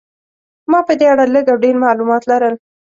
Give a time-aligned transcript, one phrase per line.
[0.71, 2.55] ما په دې اړه لږ او ډېر معلومات لرل.